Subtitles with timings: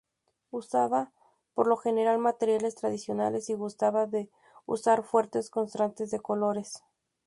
[0.49, 1.11] Usaba
[1.53, 4.31] por lo general materiales tradicionales y gustaba de
[4.65, 6.83] usar fuertes contrastes de colores.